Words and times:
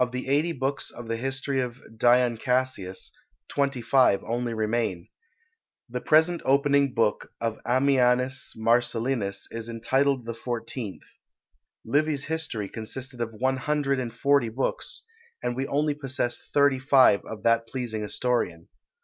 Of 0.00 0.10
the 0.10 0.26
eighty 0.26 0.50
books 0.50 0.90
of 0.90 1.06
the 1.06 1.16
history 1.16 1.60
of 1.60 1.80
Dion 1.96 2.38
Cassius, 2.38 3.12
twenty 3.46 3.80
five 3.80 4.20
only 4.24 4.52
remain. 4.52 5.06
The 5.88 6.00
present 6.00 6.42
opening 6.44 6.92
book 6.92 7.30
of 7.40 7.60
Ammianus 7.64 8.56
Marcellinus 8.56 9.46
is 9.52 9.68
entitled 9.68 10.26
the 10.26 10.34
fourteenth. 10.34 11.04
Livy's 11.84 12.24
history 12.24 12.68
consisted 12.68 13.20
of 13.20 13.32
one 13.32 13.58
hundred 13.58 14.00
and 14.00 14.12
forty 14.12 14.48
books, 14.48 15.04
and 15.40 15.54
we 15.54 15.68
only 15.68 15.94
possess 15.94 16.40
thirty 16.52 16.80
five 16.80 17.24
of 17.24 17.44
that 17.44 17.68
pleasing 17.68 18.02
historian. 18.02 18.66